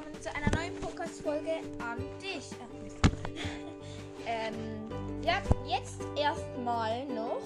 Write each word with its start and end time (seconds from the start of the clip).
willkommen 0.00 0.22
zu 0.22 0.34
einer 0.34 0.50
neuen 0.56 0.74
Podcast-Folge 0.80 1.50
an 1.78 1.98
dich. 2.20 2.50
ähm, 4.26 4.54
ja, 5.22 5.42
jetzt 5.66 6.00
erstmal 6.16 7.04
noch, 7.06 7.42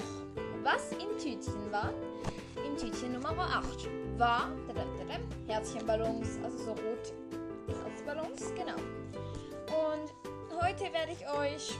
was 0.62 0.92
im 0.92 1.18
Tütchen 1.18 1.72
war. 1.72 1.92
Im 2.64 2.76
Tütchen 2.76 3.12
Nummer 3.12 3.32
8 3.38 3.88
war 4.18 4.50
Herzchenballons, 5.48 6.38
also 6.44 6.58
so 6.58 6.70
rot 6.70 7.12
Herzballons, 7.66 8.52
genau. 8.54 8.76
Und 9.66 10.62
heute 10.62 10.92
werde 10.92 11.12
ich 11.12 11.26
euch 11.28 11.72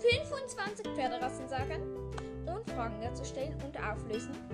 25 0.00 0.86
Pferderassen 0.94 1.48
sagen 1.48 1.82
und 2.46 2.70
Fragen 2.70 3.00
dazu 3.02 3.24
stellen 3.24 3.56
und 3.62 3.76
auflösen. 3.78 4.51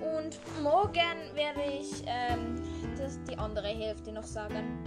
Und 0.00 0.38
morgen 0.62 1.34
werde 1.34 1.62
ich 1.62 2.02
ähm, 2.06 2.54
das, 2.96 3.22
die 3.24 3.36
andere 3.36 3.68
Hälfte 3.68 4.12
noch 4.12 4.24
sagen. 4.24 4.78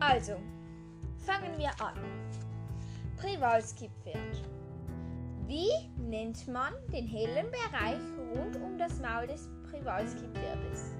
Also, 0.00 0.36
fangen 1.24 1.56
wir 1.58 1.70
an. 1.80 1.94
Privalski-Pferd. 3.18 4.42
Wie 5.46 5.70
nennt 5.96 6.46
man 6.48 6.72
den 6.92 7.06
hellen 7.06 7.46
Bereich 7.50 8.00
rund 8.34 8.56
um 8.56 8.78
das 8.78 9.00
Maul 9.00 9.26
des 9.26 9.48
Privalski-Pferdes? 9.70 10.94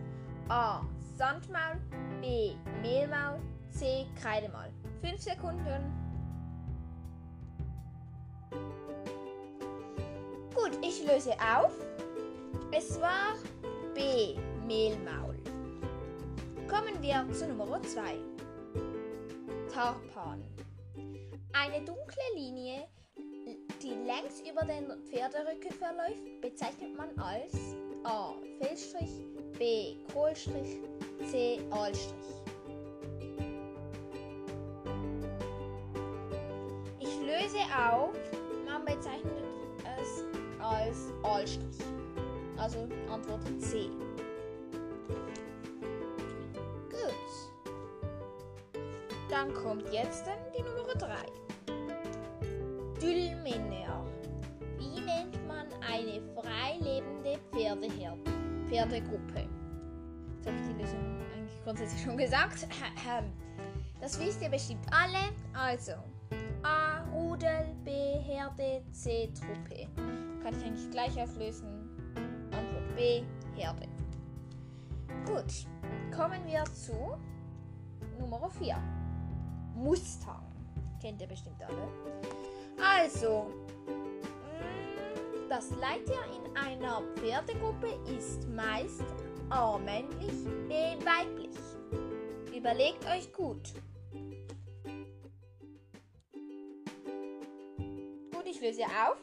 A. 0.49 0.83
Sandmaul, 1.17 1.81
B. 2.21 2.55
Mehlmaul, 2.81 3.41
C. 3.71 4.07
Kreidemaul. 4.21 4.71
5 5.03 5.21
Sekunden. 5.21 5.93
Gut, 10.55 10.79
ich 10.83 11.07
löse 11.07 11.33
auf. 11.33 11.73
Es 12.73 13.01
war 13.01 13.35
B. 13.95 14.37
Mehlmaul. 14.67 15.37
Kommen 16.69 17.03
wir 17.03 17.27
zu 17.33 17.49
Nummer 17.49 17.83
2. 17.83 18.19
Tarpan. 19.73 20.45
Eine 21.53 21.85
dunkle 21.85 22.23
Linie, 22.35 22.87
die 23.83 23.95
längs 24.07 24.43
über 24.49 24.65
den 24.67 24.87
Pferderücken 25.07 25.73
verläuft, 25.73 26.41
bezeichnet 26.41 26.97
man 26.97 27.19
als 27.19 27.55
A. 28.05 28.35
Felsstrich, 28.61 29.25
B. 29.59 29.97
Kohlstrich, 30.13 30.81
C. 31.31 31.61
Aalstrich. 31.71 32.15
Ich 37.01 37.21
löse 37.21 37.59
auf, 37.77 38.15
man 38.67 38.85
bezeichnet 38.85 39.33
es 40.01 40.25
als 40.61 41.13
Aalstrich. 41.23 41.79
Also 42.59 42.89
Antwort 43.11 43.43
C. 43.61 43.89
Gut. 46.91 47.15
Dann 49.31 49.55
kommt 49.55 49.93
jetzt 49.93 50.25
die 50.57 50.63
Nummer 50.63 50.95
3. 50.95 51.15
Dülmener. 53.01 54.05
Wie 54.77 55.01
nennt 55.01 55.47
man 55.47 55.67
eine 55.81 56.21
freilebende 56.35 57.39
Pferdeherde, 57.53 58.19
Pferdegruppe? 58.69 59.49
Jetzt 60.37 60.47
habe 60.47 60.57
ich 60.57 60.67
die 60.67 60.83
Lösung 60.83 61.21
eigentlich 61.35 61.65
grundsätzlich 61.65 62.03
schon 62.03 62.17
gesagt. 62.17 62.67
Das 64.01 64.17
wisst 64.21 64.41
ihr 64.41 64.49
bestimmt 64.49 64.87
alle. 64.93 65.35
Also 65.53 65.95
A. 66.63 67.03
Rudel, 67.13 67.75
B. 67.85 67.91
Herde, 67.91 68.81
C. 68.93 69.29
Truppe. 69.35 69.89
Kann 70.41 70.57
ich 70.57 70.65
eigentlich 70.65 70.91
gleich 70.93 71.21
auflösen. 71.21 71.78
B. 72.99 73.23
Herde. 73.55 73.87
Gut, 75.25 75.69
kommen 76.13 76.45
wir 76.47 76.65
zu 76.75 77.17
Nummer 78.19 78.51
4. 78.51 78.77
Mustang. 79.77 80.43
Kennt 81.01 81.21
ihr 81.21 81.29
bestimmt 81.29 81.63
alle. 81.63 81.89
Also, 82.83 83.53
mm, 83.87 85.49
das 85.49 85.71
Leiter 85.71 86.25
in 86.35 86.57
einer 86.57 87.03
Pferdegruppe 87.15 87.87
ist 88.17 88.49
meist 88.49 89.05
A 89.49 89.79
männlich, 89.79 90.45
B 90.67 90.97
weiblich. 91.05 91.57
Überlegt 92.53 93.07
euch 93.07 93.33
gut. 93.33 93.75
Gut, 98.33 98.45
ich 98.45 98.61
löse 98.61 98.83
auf. 98.83 99.23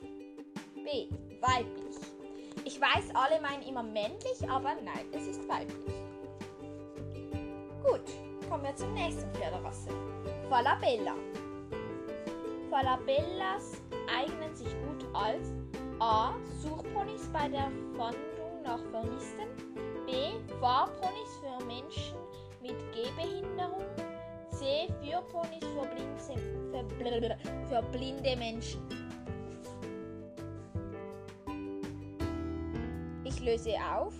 B 0.75 1.09
weiblich. 1.41 1.84
Ich 2.75 2.81
weiß, 2.81 3.15
alle 3.15 3.39
meinen 3.39 3.63
immer 3.63 3.83
männlich, 3.83 4.49
aber 4.49 4.75
nein, 4.83 5.05
es 5.13 5.27
ist 5.27 5.47
weiblich. 5.47 5.95
Gut, 7.81 8.01
kommen 8.49 8.65
wir 8.65 8.75
zur 8.75 8.89
nächsten 8.89 9.33
Pferderasse. 9.33 9.91
Falabella. 10.49 11.15
Falabellas 12.69 13.81
eignen 14.13 14.53
sich 14.53 14.67
gut 14.67 15.05
als 15.13 15.53
A. 15.99 16.33
Suchponys 16.61 17.29
bei 17.31 17.47
der 17.47 17.71
Fahndung 17.95 18.61
nach 18.61 18.81
Vermissten. 18.91 19.47
B. 20.05 20.33
Fahrponys 20.59 21.39
für 21.39 21.65
Menschen 21.65 22.17
mit 22.61 22.75
Gehbehinderung. 22.91 23.85
C. 24.51 24.89
Führponys 25.01 25.63
für, 25.63 27.37
für 27.69 27.81
blinde 27.97 28.35
Menschen. 28.35 29.04
Löse 33.45 33.75
auf. 33.77 34.13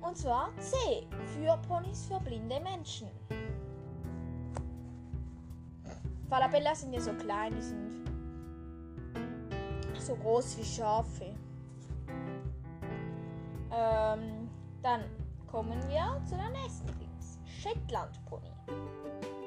Und 0.00 0.16
zwar 0.16 0.50
C 0.58 1.06
für 1.34 1.56
Ponys 1.68 2.06
für 2.06 2.18
blinde 2.20 2.60
Menschen. 2.60 3.08
Falabella 6.28 6.74
sind 6.74 6.92
ja 6.92 7.00
so 7.00 7.12
klein, 7.12 7.54
die 7.54 7.62
sind 7.62 7.90
so 9.98 10.14
groß 10.16 10.58
wie 10.58 10.64
Schafe. 10.64 11.34
Ähm, 13.72 14.48
dann 14.82 15.04
kommen 15.46 15.80
wir 15.88 16.20
zu 16.24 16.36
der 16.36 16.50
nächsten 16.50 16.86
Dings. 16.98 17.38
Shetland 17.44 18.24
Pony. 18.26 18.50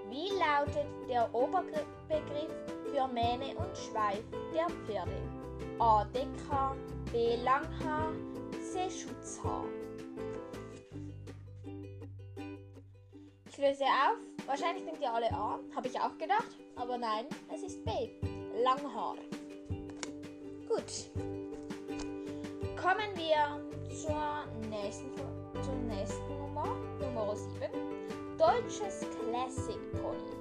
Wie 0.10 0.30
lautet 0.38 0.88
der 1.10 1.34
Oberbegriff 1.34 2.52
für 2.86 3.08
Mähne 3.08 3.56
und 3.58 3.78
Schweif 3.78 4.24
der 4.54 4.68
Pferde? 4.86 5.22
A. 5.80 6.06
Deckhaar, 6.06 6.76
B. 7.14 7.36
Langhaar, 7.44 8.12
C. 8.60 8.90
Schutzhaar. 8.90 9.66
Ich 13.48 13.58
löse 13.60 13.84
auf. 13.84 14.18
Wahrscheinlich 14.48 14.84
denkt 14.84 15.00
ihr 15.00 15.14
alle 15.14 15.32
A. 15.32 15.60
Habe 15.76 15.88
ich 15.88 16.00
auch 16.00 16.18
gedacht. 16.18 16.58
Aber 16.76 16.98
nein, 16.98 17.28
es 17.54 17.62
ist 17.62 17.86
B. 17.86 17.92
Langhaar. 18.64 19.16
Gut. 20.68 21.12
Kommen 22.82 23.12
wir 23.16 23.62
zur 23.94 24.48
nächsten, 24.72 25.16
zur 25.62 25.76
nächsten 25.76 26.38
Nummer. 26.40 26.76
Nummer 27.00 27.36
7. 27.36 27.70
Deutsches 28.40 29.06
Classic 29.20 29.80
Pony. 30.02 30.34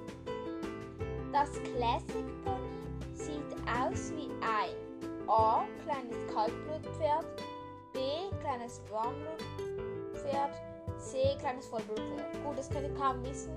Das 1.31 1.51
Classic 1.51 2.43
Pony 2.43 3.13
sieht 3.13 3.53
aus 3.69 4.11
wie 4.15 4.31
ein 4.41 4.92
A. 5.27 5.63
Kleines 5.83 6.17
Kaltblutpferd. 6.33 7.25
B. 7.93 7.99
Kleines 8.41 8.81
Warmblutpferd. 8.89 10.51
C. 10.97 11.35
Kleines 11.39 11.67
Vollblutpferd. 11.67 12.43
Gut, 12.43 12.57
das 12.57 12.69
könnt 12.69 12.87
ihr 12.87 12.93
kaum 12.95 13.23
wissen. 13.23 13.51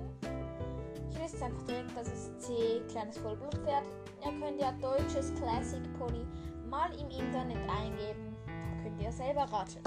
Ich 1.10 1.22
wüsste 1.22 1.44
einfach 1.44 1.62
direkt, 1.64 1.96
dass 1.96 2.08
es 2.08 2.38
C. 2.38 2.82
Kleines 2.88 3.18
Vollblutpferd. 3.18 3.84
Ihr 4.24 4.40
könnt 4.40 4.60
ja 4.60 4.72
deutsches 4.72 5.34
Classic 5.34 5.82
Pony 5.98 6.24
mal 6.68 6.90
im 6.92 7.08
Internet 7.10 7.58
eingeben. 7.68 8.36
Da 8.46 8.82
könnt 8.82 9.02
ihr 9.02 9.12
selber 9.12 9.42
raten. 9.42 9.80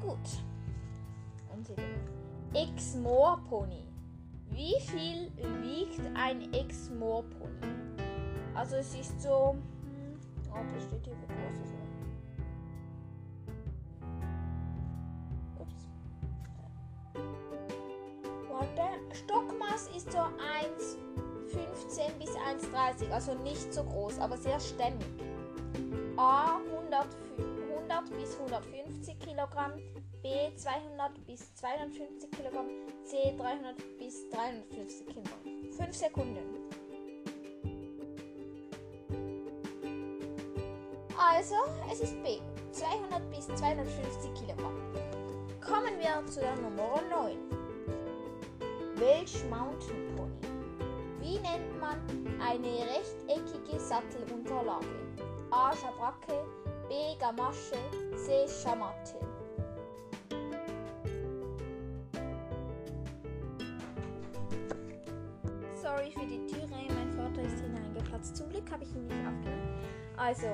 Gut. 0.00 0.44
Und 1.52 1.68
Exmoor 2.54 3.40
Pony. 3.48 3.86
Wie 4.50 4.80
viel 4.80 5.30
wiegt 5.62 6.00
ein 6.14 6.52
Exmoor 6.52 7.22
Pony? 7.22 7.72
Also 8.54 8.76
es 8.76 8.94
ist 8.94 9.22
so 9.22 9.56
Oh, 10.52 10.58
das 10.74 10.82
steht 10.84 11.04
hier, 11.04 11.14
wie 11.14 11.26
groß 11.26 11.58
es. 11.64 11.70
Ups. 15.60 15.88
Warte. 18.48 18.86
Stockmaß 19.12 19.88
ist 19.96 20.12
so 20.12 20.18
1,15 20.18 20.28
bis 22.18 22.30
1,30. 22.30 23.10
Also 23.12 23.34
nicht 23.34 23.72
so 23.72 23.84
groß, 23.84 24.18
aber 24.18 24.36
sehr 24.36 24.60
stämmig. 24.60 25.06
A 26.16 26.56
100, 26.56 27.06
100 27.38 28.10
bis 28.16 28.38
150 28.38 29.18
Kilogramm. 29.18 29.72
B 30.22 30.54
200 30.54 31.26
bis 31.26 31.54
250 31.54 32.30
Kilogramm. 32.30 32.66
C 33.04 33.34
300 33.36 33.76
bis 33.98 34.28
350 34.30 35.06
Kilogramm. 35.06 35.72
5 35.72 35.96
Sekunden. 35.96 36.69
Also, 41.32 41.54
es 41.90 42.00
ist 42.00 42.20
B. 42.24 42.40
200 42.72 43.30
bis 43.30 43.46
250 43.46 44.34
Kilogramm. 44.34 44.74
Kommen 45.64 45.96
wir 46.00 46.26
zu 46.26 46.40
der 46.40 46.56
Nummer 46.56 47.00
9. 47.08 47.36
Welch 48.96 49.44
Mountain 49.48 50.16
Pony? 50.16 50.32
Wie 51.20 51.38
nennt 51.38 51.80
man 51.80 52.00
eine 52.40 52.66
rechteckige 52.66 53.78
Sattelunterlage? 53.78 54.86
A. 55.52 55.72
Schabracke, 55.76 56.44
B. 56.88 57.16
Gamasche, 57.20 57.78
C. 58.16 58.48
Schamatte. 58.48 59.20
Sorry 65.80 66.10
für 66.10 66.26
die 66.26 66.44
Türe, 66.46 66.68
mein 66.88 67.12
Vater 67.12 67.42
ist 67.42 67.60
hineingeplatzt. 67.60 68.36
Zum 68.36 68.48
Glück 68.48 68.68
habe 68.72 68.82
ich 68.82 68.92
ihn 68.96 69.06
nicht 69.06 69.26
aufgenommen. 69.26 69.78
Also, 70.16 70.48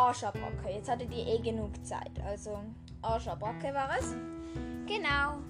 A-Schabracke. 0.00 0.70
Jetzt 0.70 0.90
hattet 0.90 1.12
ihr 1.12 1.26
eh 1.26 1.38
genug 1.38 1.72
Zeit. 1.84 2.18
Also, 2.24 2.58
A-Schabracke 3.02 3.74
war 3.74 3.90
es. 3.98 4.14
Genau. 4.86 5.42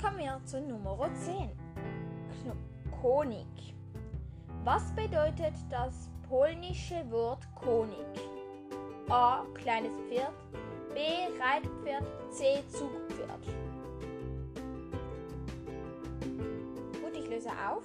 Kommen 0.00 0.18
wir 0.18 0.40
zur 0.44 0.60
Nummer 0.60 1.12
10. 1.14 1.50
Konik. 3.02 3.74
Was 4.62 4.94
bedeutet 4.94 5.54
das 5.68 6.08
polnische 6.28 7.10
Wort 7.10 7.42
Konik? 7.56 8.20
A. 9.08 9.44
Kleines 9.54 9.92
Pferd. 10.08 10.32
B. 10.94 11.00
Reitpferd. 11.42 12.04
C. 12.30 12.62
Zugpferd. 12.68 13.46
Gut, 17.02 17.16
ich 17.16 17.28
löse 17.28 17.50
auf. 17.68 17.84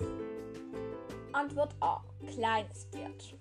Antwort 1.31 1.75
A. 1.79 2.03
Kleines 2.27 2.85
Pferd. 2.91 3.35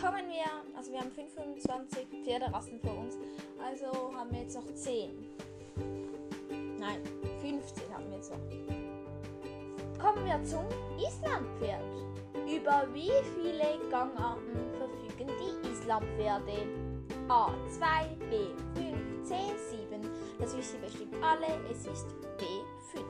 Kommen 0.00 0.30
wir, 0.30 0.46
also 0.74 0.92
wir 0.92 1.00
haben 1.00 1.10
25 1.10 2.06
Pferderassen 2.24 2.80
vor 2.80 2.96
uns, 3.00 3.18
also 3.62 4.16
haben 4.16 4.30
wir 4.30 4.40
jetzt 4.40 4.56
noch 4.56 4.64
10. 4.74 5.10
Nein, 6.78 7.02
15 7.42 7.92
haben 7.92 8.08
wir 8.08 8.16
jetzt 8.16 8.30
noch. 8.30 8.38
Kommen 10.02 10.24
wir 10.24 10.42
zum 10.44 10.64
Islandpferd. 10.96 11.84
Über 12.48 12.88
wie 12.94 13.12
viele 13.34 13.78
Gangarten 13.90 14.72
verfügen 14.78 15.30
die 15.38 15.68
Islandpferde? 15.68 16.66
A 17.28 17.52
2, 17.68 18.16
B 18.30 18.54
5, 18.80 19.28
C 19.28 19.34
7. 19.70 20.00
Das 20.38 20.56
wisst 20.56 20.74
ihr 20.74 20.80
bestimmt 20.80 21.14
alle. 21.22 21.60
Es 21.70 21.86
ist 21.86 22.06
B 22.38 22.44
5. 22.94 23.04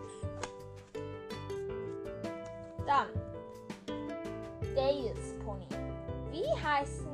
Dann 2.84 3.08
Dales. 4.74 5.39
Wie 6.40 6.64
heißen 6.64 7.06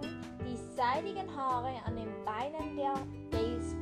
die 0.44 0.56
seidigen 0.76 1.28
Haare 1.36 1.74
an 1.84 1.96
den 1.96 2.08
Beinen 2.24 2.76
der 2.76 2.94
Ponys? 3.30 3.74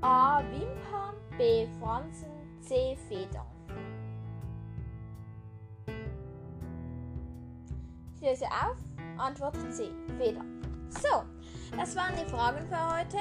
A. 0.00 0.40
Wimpern, 0.50 1.14
B. 1.36 1.66
Fransen, 1.78 2.30
C. 2.62 2.96
Federn. 3.06 3.44
Ich 8.14 8.22
löse 8.22 8.46
auf. 8.46 8.76
Antwort 9.18 9.56
C. 9.70 9.90
Federn. 10.16 10.62
So, 10.88 11.24
das 11.76 11.94
waren 11.96 12.14
die 12.16 12.30
Fragen 12.30 12.66
für 12.68 12.96
heute. 12.96 13.18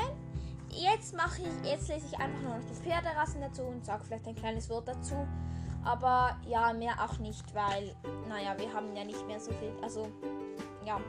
Jetzt 0.69 1.15
mache 1.17 1.41
ich, 1.41 1.69
jetzt 1.69 1.89
lese 1.89 2.07
ich 2.07 2.17
einfach 2.17 2.41
nur 2.41 2.55
noch 2.55 2.65
die 2.65 2.75
Pferderassen 2.75 3.41
dazu 3.41 3.63
und 3.63 3.85
sage 3.85 4.05
vielleicht 4.05 4.27
ein 4.27 4.35
kleines 4.35 4.69
Wort 4.69 4.87
dazu. 4.87 5.15
Aber 5.83 6.37
ja, 6.47 6.73
mehr 6.73 6.95
auch 7.03 7.19
nicht, 7.19 7.53
weil, 7.53 7.95
naja, 8.27 8.55
wir 8.57 8.73
haben 8.73 8.95
ja 8.95 9.03
nicht 9.03 9.25
mehr 9.27 9.39
so 9.39 9.51
viel. 9.51 9.71
Also, 9.83 10.07
ja, 10.85 10.99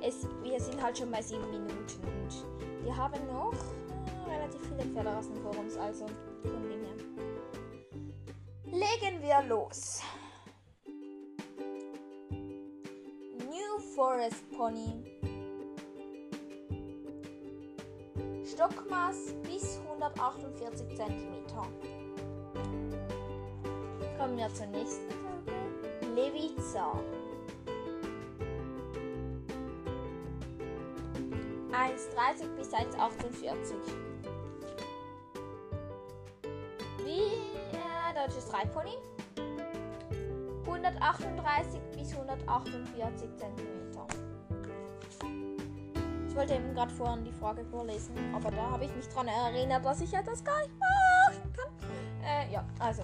es, 0.00 0.26
wir 0.42 0.60
sind 0.60 0.82
halt 0.82 0.98
schon 0.98 1.10
bei 1.10 1.22
sieben 1.22 1.48
Minuten 1.50 1.74
und 2.04 2.84
wir 2.84 2.96
haben 2.96 3.26
noch 3.26 3.52
äh, 3.52 4.30
relativ 4.30 4.60
viele 4.68 4.82
Pferderassen 4.92 5.36
vor 5.36 5.56
uns, 5.58 5.76
also 5.76 6.06
von 6.42 6.62
dem 6.68 6.84
her. 6.84 6.94
Legen 8.64 9.22
wir 9.22 9.42
los. 9.48 10.02
New 13.38 13.78
Forest 13.94 14.48
Pony. 14.56 15.04
Stockmaß 18.44 19.34
bis 19.42 19.78
148 19.88 20.88
cm. 20.96 21.32
Kommen 24.18 24.36
wir 24.36 24.52
zur 24.54 24.66
nächsten 24.66 25.10
Frage. 25.10 26.14
Leviza. 26.14 26.92
1,30 31.72 32.48
bis 32.56 32.72
1,48. 32.72 33.74
Wie 37.04 37.32
äh, 37.72 38.14
deutsches 38.14 38.52
Reitpony? 38.52 38.96
138 40.66 41.80
bis 41.96 42.12
148 42.12 43.28
cm. 43.36 43.82
Ich 46.32 46.38
wollte 46.38 46.54
eben 46.54 46.72
gerade 46.72 46.90
vorhin 46.94 47.24
die 47.24 47.32
Frage 47.32 47.62
vorlesen, 47.62 48.14
aber 48.34 48.50
da 48.50 48.70
habe 48.70 48.86
ich 48.86 48.96
mich 48.96 49.06
daran 49.08 49.28
erinnert, 49.28 49.84
dass 49.84 50.00
ich 50.00 50.10
ja 50.12 50.22
das 50.22 50.42
gar 50.42 50.60
nicht 50.60 50.72
machen 50.78 51.52
kann. 51.52 52.24
Äh, 52.24 52.50
ja, 52.50 52.64
also. 52.78 53.02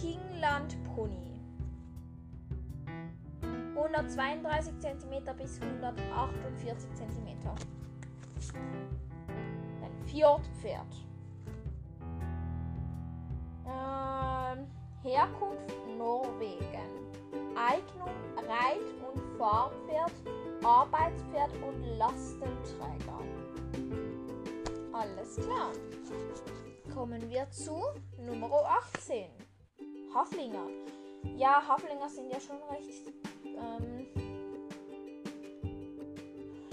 Kingland 0.00 0.76
Pony. 0.94 1.27
132 3.92 4.78
cm 4.80 5.24
bis 5.36 5.60
148 5.60 6.88
cm. 6.94 7.28
Ein 9.82 10.06
Fjordpferd. 10.06 10.86
Ähm, 13.66 14.66
Herkunft 15.02 15.74
Norwegen. 15.96 16.98
Eignung 17.56 18.10
Reit- 18.36 19.12
und 19.12 19.38
Fahrpferd, 19.38 20.12
Arbeitspferd 20.62 21.50
und 21.66 21.98
Lastenträger. 21.98 23.20
Alles 24.92 25.36
klar. 25.36 25.72
Kommen 26.94 27.28
wir 27.30 27.50
zu 27.50 27.80
Nummer 28.18 28.50
18. 28.94 29.30
Haflinger. 30.14 30.66
Ja, 31.36 31.62
Haflinger 31.66 32.08
sind 32.08 32.30
ja 32.30 32.40
schon 32.40 32.62
recht 32.70 33.12
ähm, 33.60 34.06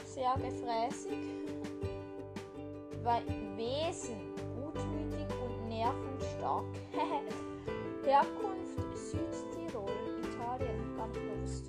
sehr 0.03 0.33
gefräßig. 0.35 1.17
Weil 3.03 3.23
Wesen 3.55 4.33
gutmütig 4.55 5.27
und 5.43 5.69
nervenstark. 5.69 6.65
Herkunft 8.05 8.97
Südtirol, 8.97 9.89
Italien, 10.21 10.95
ganz 10.97 11.17
bewusst. 11.17 11.65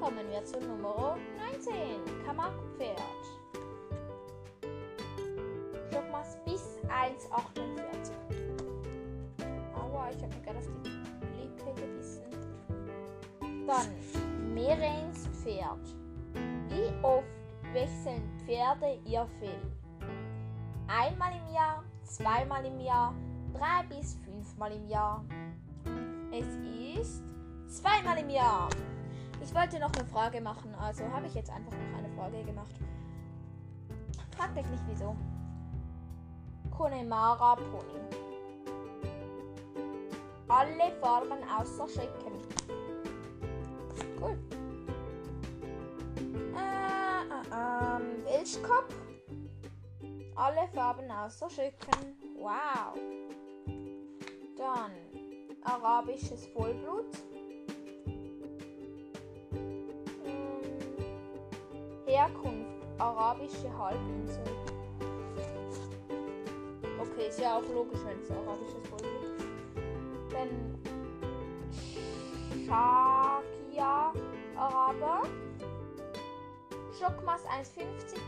Kommen 0.00 0.30
wir 0.30 0.44
zu 0.44 0.60
Nummer 0.60 1.16
19. 1.52 1.74
Kammerpferd. 2.24 3.00
Stockmaß 5.90 6.38
bis 6.44 6.78
1,48. 6.88 7.73
Dann 13.74 14.54
Merens 14.54 15.26
Pferd. 15.42 15.80
Wie 16.68 17.04
oft 17.04 17.26
wechseln 17.72 18.22
Pferde 18.44 19.00
ihr 19.04 19.26
Fell? 19.40 19.60
Einmal 20.86 21.32
im 21.32 21.52
Jahr, 21.52 21.82
zweimal 22.04 22.64
im 22.64 22.78
Jahr, 22.78 23.12
drei 23.52 23.84
bis 23.88 24.14
fünfmal 24.24 24.72
im 24.72 24.86
Jahr. 24.86 25.24
Es 26.30 26.46
ist 27.00 27.24
zweimal 27.66 28.18
im 28.18 28.30
Jahr. 28.30 28.68
Ich 29.42 29.52
wollte 29.52 29.80
noch 29.80 29.92
eine 29.94 30.04
Frage 30.06 30.40
machen, 30.40 30.72
also 30.80 31.04
habe 31.10 31.26
ich 31.26 31.34
jetzt 31.34 31.50
einfach 31.50 31.72
noch 31.72 31.98
eine 31.98 32.08
Frage 32.10 32.44
gemacht. 32.44 32.74
Fragt 34.36 34.54
mich 34.54 34.68
nicht 34.68 34.84
wieso. 34.88 35.16
Connemara 36.70 37.56
Pony. 37.56 38.00
Alle 40.46 40.92
Farben 41.00 41.38
außer 41.58 41.88
Schrecken. 41.88 42.83
Welschkopf. 48.54 48.94
Alle 50.36 50.68
Farben 50.74 51.10
außer 51.10 51.50
Schrecken. 51.50 52.16
Wow. 52.36 52.94
Dann 54.56 54.92
arabisches 55.62 56.46
Vollblut. 56.46 57.06
Ähm, 60.24 60.62
Herkunft 62.06 62.70
arabische 62.98 63.76
Halbinsel. 63.76 64.44
Okay, 67.00 67.28
ist 67.28 67.40
ja 67.40 67.58
auch 67.58 67.68
logisch, 67.72 68.00
wenn 68.04 68.20
es 68.20 68.30
arabisches 68.30 68.88
Vollblut 68.88 69.22
ist. 69.36 69.46
Dann 70.32 70.78
Schar 72.66 73.03
Schockmaß 76.98 77.40
1,50 77.46 77.84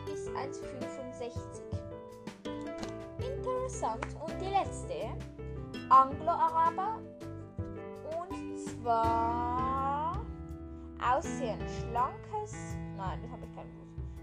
bis 0.06 0.28
1,65. 0.28 1.30
Interessant. 3.18 4.06
Und 4.24 4.40
die 4.40 4.50
letzte. 4.50 5.16
Anglo-Araber. 5.88 6.98
Und 8.18 8.58
zwar 8.58 10.24
Aussehen 11.00 11.60
schlankes. 11.80 12.54
Nein, 12.96 13.20
das 13.22 13.30
habe 13.30 13.44
ich 13.44 13.54
kein 13.54 13.66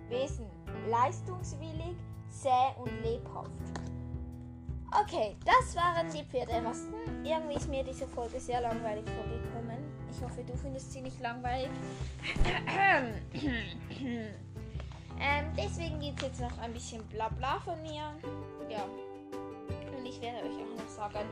Wesen 0.10 0.48
leistungswillig, 0.90 1.96
zäh 2.30 2.50
und 2.78 2.92
lebhaft. 3.02 3.52
Okay, 4.92 5.36
das 5.46 5.76
waren 5.76 6.08
die 6.12 6.24
Pferderassen. 6.24 6.94
Irgendwie 7.24 7.56
ist 7.56 7.70
mir 7.70 7.84
diese 7.84 8.08
Folge 8.08 8.40
sehr 8.40 8.62
langweilig 8.62 9.06
vorgekommen. 9.10 9.83
Ich 10.15 10.24
hoffe, 10.24 10.43
du 10.43 10.55
findest 10.55 10.93
sie 10.93 11.01
nicht 11.01 11.20
langweilig. 11.20 11.70
ähm, 15.20 15.46
deswegen 15.58 16.00
gibt 16.00 16.22
es 16.22 16.27
jetzt 16.27 16.41
noch 16.41 16.58
ein 16.60 16.72
bisschen 16.72 17.03
Blabla 17.08 17.60
von 17.62 17.82
mir. 17.82 18.13
Ja. 18.70 18.86
Und 19.98 20.05
ich 20.05 20.22
werde 20.22 20.38
euch 20.48 20.55
auch 20.55 20.84
noch 20.84 20.88
sagen, 20.88 21.27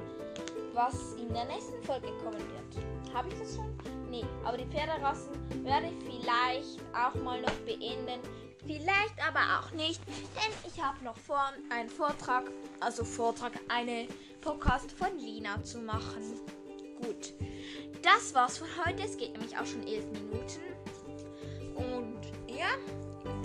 was 0.74 1.14
in 1.14 1.32
der 1.34 1.46
nächsten 1.46 1.82
Folge 1.84 2.08
kommen 2.24 2.40
wird. 2.40 3.14
Habe 3.14 3.30
ich 3.30 3.40
das 3.40 3.56
schon? 3.56 3.72
Nee, 4.10 4.26
aber 4.44 4.58
die 4.58 4.66
Pferderassen 4.66 5.32
werde 5.64 5.88
ich 5.88 6.04
vielleicht 6.04 6.80
auch 6.94 7.14
mal 7.22 7.40
noch 7.42 7.54
beenden. 7.66 8.20
Vielleicht 8.66 9.16
aber 9.28 9.60
auch 9.60 9.72
nicht, 9.72 10.02
denn 10.08 10.54
ich 10.68 10.82
habe 10.82 11.04
noch 11.04 11.18
vor, 11.18 11.52
einen 11.70 11.90
Vortrag, 11.90 12.52
also 12.80 13.04
Vortrag, 13.04 13.54
eine 13.70 14.08
Podcast 14.42 14.92
von 14.92 15.18
Lina 15.18 15.64
zu 15.64 15.80
machen. 15.80 16.40
Gut, 17.02 17.34
das 18.02 18.34
war's 18.34 18.58
von 18.58 18.68
heute. 18.86 19.04
Es 19.04 19.18
geht 19.18 19.34
nämlich 19.34 19.58
auch 19.58 19.66
schon 19.66 19.86
elf 19.88 20.06
Minuten. 20.12 20.62
Und 21.76 22.22
ja, 22.48 22.76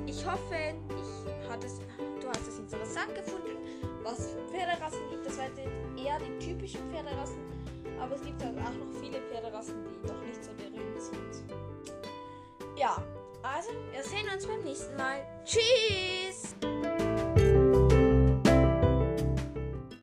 ich 0.06 0.24
hoffe, 0.26 0.74
ich 0.88 1.50
hat 1.50 1.62
es, 1.64 1.78
du 2.20 2.28
hast 2.28 2.48
es 2.48 2.58
interessant 2.58 3.14
gefunden. 3.14 3.56
Was 4.02 4.30
für 4.30 4.42
Pferderassen 4.50 5.00
gibt 5.10 5.26
es 5.26 5.38
heute? 5.40 5.62
Eher 5.96 6.18
die 6.18 6.46
typischen 6.46 6.80
Pferderassen, 6.90 7.38
aber 8.00 8.14
es 8.14 8.22
gibt 8.22 8.42
auch 8.42 8.52
noch 8.52 9.00
viele 9.00 9.20
Pferderassen, 9.22 9.74
die 9.84 10.06
noch 10.06 10.20
nicht 10.22 10.44
so 10.44 10.50
berühmt 10.52 11.00
sind. 11.00 11.56
Ja, 12.76 13.02
also, 13.42 13.70
wir 13.92 14.02
sehen 14.02 14.28
uns 14.32 14.46
beim 14.46 14.62
nächsten 14.62 14.96
Mal. 14.96 15.24
Tschüss! 15.44 16.25